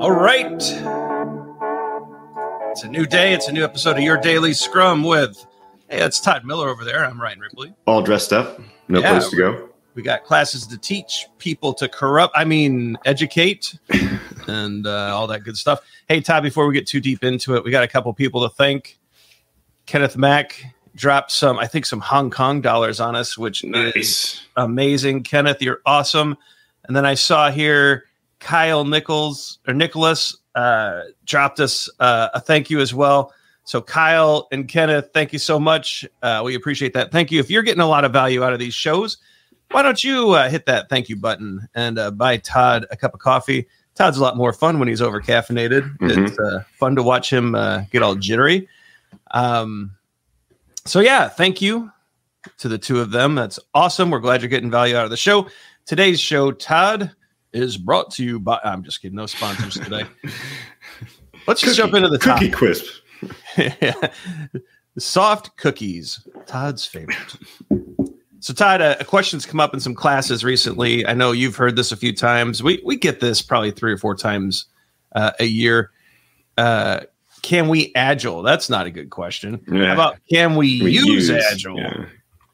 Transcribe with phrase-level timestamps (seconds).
[0.00, 0.46] All right.
[2.70, 3.34] It's a new day.
[3.34, 5.44] It's a new episode of Your Daily Scrum with,
[5.90, 7.04] hey, it's Todd Miller over there.
[7.04, 7.74] I'm Ryan Ripley.
[7.84, 8.58] All dressed up.
[8.88, 9.68] No Yeah, place to go.
[9.94, 13.78] We got classes to teach, people to corrupt, I mean, educate,
[14.48, 15.80] and uh, all that good stuff.
[16.08, 18.54] Hey, Todd, before we get too deep into it, we got a couple people to
[18.54, 18.98] thank.
[19.84, 20.64] Kenneth Mack
[20.96, 25.24] dropped some, I think, some Hong Kong dollars on us, which is amazing.
[25.24, 26.38] Kenneth, you're awesome.
[26.84, 28.06] And then I saw here
[28.40, 33.32] Kyle Nichols or Nicholas uh, dropped us uh, a thank you as well.
[33.64, 36.04] So Kyle and Kenneth, thank you so much.
[36.22, 37.12] Uh, we appreciate that.
[37.12, 37.38] Thank you.
[37.38, 39.18] If you're getting a lot of value out of these shows,
[39.70, 43.14] why don't you uh, hit that thank you button and uh, buy Todd a cup
[43.14, 43.68] of coffee?
[43.94, 45.96] Todd's a lot more fun when he's over caffeinated.
[45.98, 46.28] Mhm.
[46.28, 48.68] It's uh, fun to watch him uh, get all jittery.
[49.30, 49.92] Um,
[50.86, 51.92] so yeah, thank you
[52.58, 53.34] to the two of them.
[53.34, 54.10] That's awesome.
[54.10, 55.46] We're glad you're getting value out of the show.
[55.86, 57.12] Today's show, Todd,
[57.52, 58.58] is brought to you by.
[58.64, 59.16] I'm just kidding.
[59.16, 60.04] No sponsors today.
[61.46, 62.38] Let's just jump into the top.
[62.38, 62.84] Cookie Crisp.
[64.98, 67.36] Soft cookies, Todd's favorite.
[68.40, 71.06] So, Todd, a, a question's come up in some classes recently.
[71.06, 72.62] I know you've heard this a few times.
[72.62, 74.66] We we get this probably three or four times
[75.14, 75.90] uh, a year.
[76.58, 77.00] Uh,
[77.42, 78.42] can we agile?
[78.42, 79.62] That's not a good question.
[79.70, 79.86] Yeah.
[79.86, 81.78] How about can we, We use, agile?
[81.78, 82.06] yeah.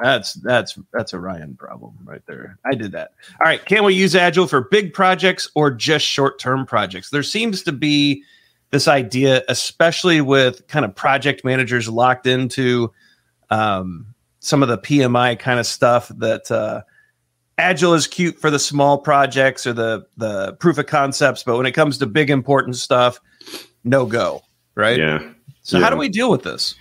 [0.00, 2.58] That's that's that's a Ryan problem right there.
[2.64, 3.12] I did that.
[3.40, 7.10] All right, can we use agile for big projects or just short-term projects?
[7.10, 8.24] There seems to be
[8.70, 12.92] this idea, especially with kind of project managers locked into
[13.50, 16.82] um, some of the PMI kind of stuff, that uh,
[17.58, 21.66] agile is cute for the small projects or the the proof of concepts, but when
[21.66, 23.20] it comes to big important stuff,
[23.84, 24.42] no go.
[24.74, 24.98] Right.
[24.98, 25.30] Yeah.
[25.62, 26.74] So how do we deal with this?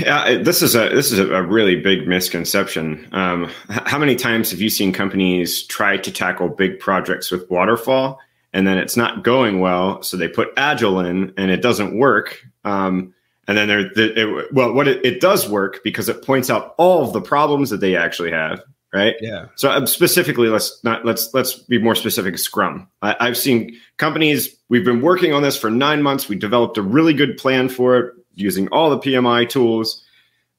[0.00, 3.08] Yeah, this is a this is a, really big misconception.
[3.12, 8.20] Um, how many times have you seen companies try to tackle big projects with waterfall,
[8.52, 12.42] and then it's not going well, so they put agile in, and it doesn't work.
[12.64, 13.14] Um,
[13.48, 16.74] and then there, the, it, well, what it, it does work because it points out
[16.78, 18.60] all of the problems that they actually have,
[18.92, 19.14] right?
[19.20, 19.46] Yeah.
[19.54, 22.38] So um, specifically, let's not let's let's be more specific.
[22.38, 22.88] Scrum.
[23.02, 24.54] I, I've seen companies.
[24.68, 26.28] We've been working on this for nine months.
[26.28, 30.04] We developed a really good plan for it using all the PMI tools.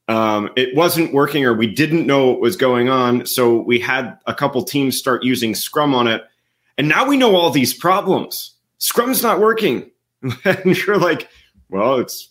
[0.09, 3.25] Um, it wasn't working, or we didn't know what was going on.
[3.25, 6.25] So we had a couple teams start using Scrum on it,
[6.77, 8.55] and now we know all these problems.
[8.79, 9.91] Scrum's not working,
[10.45, 11.29] and you're like,
[11.69, 12.29] well, it's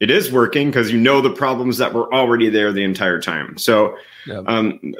[0.00, 3.56] it is working because you know the problems that were already there the entire time.
[3.56, 3.96] So
[4.46, 4.94] um,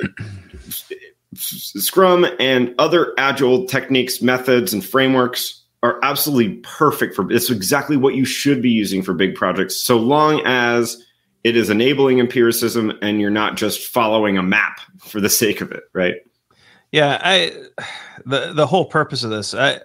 [1.35, 8.15] Scrum and other agile techniques, methods, and frameworks are absolutely perfect for it's exactly what
[8.15, 11.05] you should be using for big projects, so long as
[11.45, 15.73] it is enabling empiricism and you're not just following a map for the sake of
[15.73, 16.15] it, right?
[16.93, 17.53] Yeah, I
[18.25, 19.81] the the whole purpose of this, I,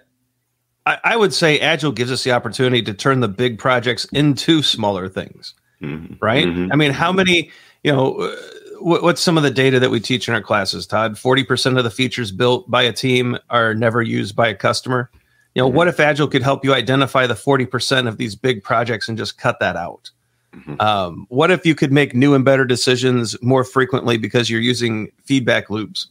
[0.86, 4.62] I I would say Agile gives us the opportunity to turn the big projects into
[4.62, 6.18] smaller things, Mhm.
[6.20, 6.46] right?
[6.46, 6.68] Mhm.
[6.72, 7.50] I mean, how many,
[7.82, 8.36] you know, uh,
[8.80, 11.18] what, what's some of the data that we teach in our classes, Todd?
[11.18, 15.10] Forty percent of the features built by a team are never used by a customer.
[15.58, 15.74] You know, Mhm.
[15.74, 19.18] what if Agile could help you identify the forty percent of these big projects and
[19.18, 20.10] just cut that out?
[20.54, 20.80] Mhm.
[20.80, 25.10] Um, what if you could make new and better decisions more frequently because you're using
[25.24, 26.06] feedback loops?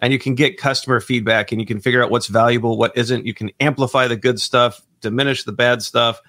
[0.00, 3.26] and you can get customer feedback and you can figure out what's valuable, what isn't.
[3.26, 6.20] You can amplify the good stuff, diminish the bad stuff,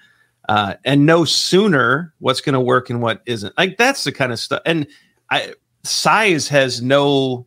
[0.48, 3.56] uh, and know sooner what's going to work and what isn't.
[3.56, 4.60] Like that's the kind of stuff.
[4.66, 4.88] And
[5.30, 5.54] I,
[5.84, 7.46] size has no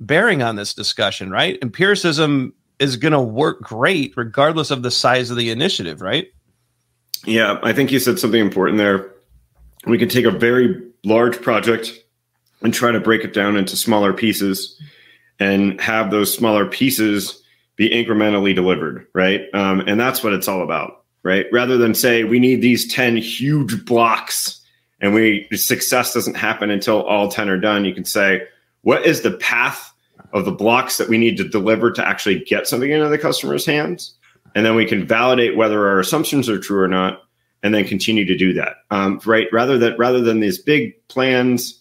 [0.00, 1.60] bearing on this discussion, right?
[1.62, 6.28] Empiricism is going to work great regardless of the size of the initiative, right?
[7.24, 9.12] Yeah, I think you said something important there.
[9.86, 11.92] We can take a very large project
[12.62, 14.80] and try to break it down into smaller pieces
[15.38, 17.42] and have those smaller pieces
[17.76, 19.42] be incrementally delivered, right?
[19.52, 21.46] Um, and that's what it's all about, right?
[21.52, 24.60] Rather than say we need these 10 huge blocks
[25.00, 28.42] and we success doesn't happen until all 10 are done, you can say,
[28.82, 29.92] what is the path
[30.34, 33.64] of the blocks that we need to deliver to actually get something into the customer's
[33.64, 34.14] hands?
[34.54, 37.22] And then we can validate whether our assumptions are true or not,
[37.62, 38.76] and then continue to do that.
[38.90, 39.48] Um, right?
[39.52, 41.80] Rather than rather than these big plans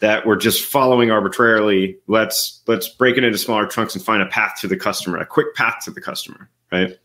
[0.00, 4.26] that we're just following arbitrarily, let's let's break it into smaller chunks and find a
[4.26, 6.48] path to the customer, a quick path to the customer.
[6.70, 6.96] Right?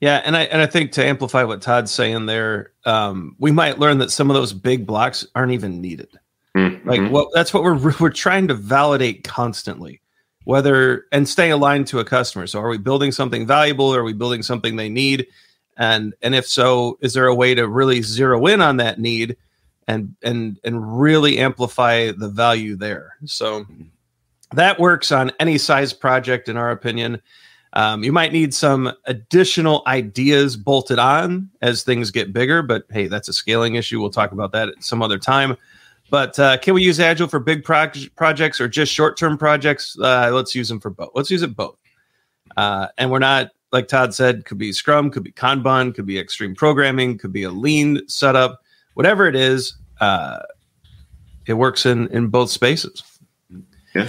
[0.00, 3.78] Yeah, and I and I think to amplify what Todd's saying there, um, we might
[3.78, 6.08] learn that some of those big blocks aren't even needed.
[6.56, 6.84] Mhm.
[6.84, 10.00] Like, well, that's what we're we're trying to validate constantly,
[10.48, 12.46] whether and stay aligned to a customer.
[12.46, 13.94] So, are we building something valuable?
[13.94, 15.26] Are we building something they need?
[15.76, 19.36] And and if so, is there a way to really zero in on that need
[19.88, 23.16] and and and really amplify the value there?
[23.26, 23.66] So
[24.54, 27.20] that works on any size project, in our opinion.
[27.74, 33.06] Um, you might need some additional ideas bolted on as things get bigger, but hey,
[33.06, 34.00] that's a scaling issue.
[34.00, 35.58] We'll talk about that at some other time.
[36.10, 39.96] But uh, can we use Agile for big projects or just short term projects?
[39.98, 41.10] Uh, let's use them for both.
[41.14, 41.78] Let's use it both.
[42.56, 46.18] Uh, and we're not, like Todd said, could be Scrum, could be Kanban, could be
[46.18, 48.62] extreme programming, could be a lean setup,
[48.94, 49.76] whatever it is.
[50.00, 50.38] Uh,
[51.46, 53.02] it works in in both spaces.
[53.94, 54.08] Yeah.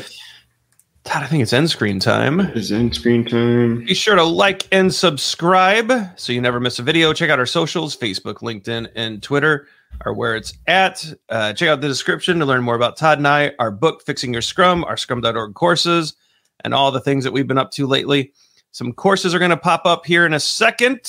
[1.03, 2.39] Todd, I think it's end screen time.
[2.39, 3.85] It's end screen time.
[3.85, 7.13] Be sure to like and subscribe so you never miss a video.
[7.13, 9.67] Check out our socials Facebook, LinkedIn, and Twitter
[10.05, 11.05] are where it's at.
[11.29, 14.33] Uh, check out the description to learn more about Todd and I, our book, Fixing
[14.33, 16.15] Your Scrum, our scrum.org courses,
[16.63, 18.33] and all the things that we've been up to lately.
[18.71, 20.99] Some courses are going to pop up here in a second.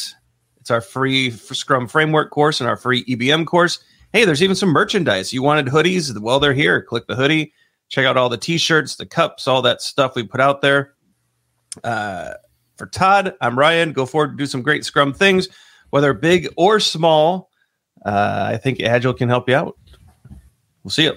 [0.60, 3.82] It's our free Scrum Framework course and our free EBM course.
[4.12, 5.32] Hey, there's even some merchandise.
[5.32, 6.18] You wanted hoodies?
[6.18, 6.82] Well, they're here.
[6.82, 7.52] Click the hoodie
[7.90, 10.94] Check out all the t-shirts, the cups, all that stuff we put out there.
[11.82, 12.34] Uh,
[12.76, 13.92] for Todd, I'm Ryan.
[13.92, 15.48] Go forward to do some great Scrum things,
[15.90, 17.49] whether big or small.
[18.04, 19.76] Uh, I think Agile can help you out.
[20.82, 21.14] We'll see you.